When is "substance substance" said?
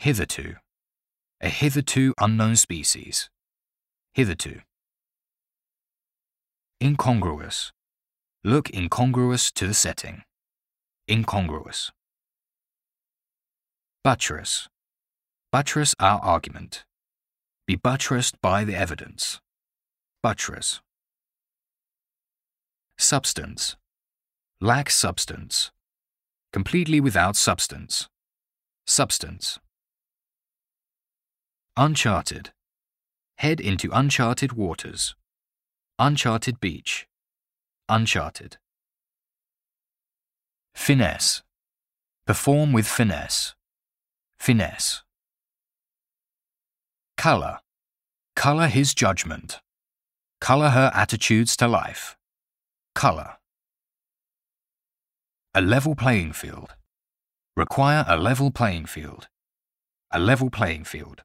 27.36-29.58